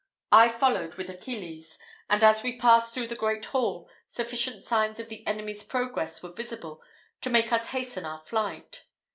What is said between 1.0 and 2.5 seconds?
Achilles, and as